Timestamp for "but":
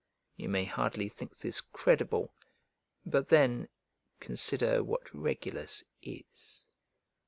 3.05-3.27